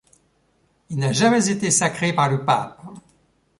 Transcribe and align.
Il 0.89 0.97
n’a 0.97 1.11
jamais 1.13 1.49
été 1.51 1.69
sacré 1.69 2.11
par 2.11 2.27
le 2.27 2.43
Pape. 2.43 2.81